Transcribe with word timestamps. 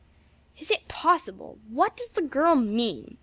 "Is 0.57 0.71
it 0.71 0.87
possible! 0.87 1.59
what 1.69 1.95
does 1.95 2.09
the 2.09 2.23
girl 2.23 2.55
mean!" 2.55 3.19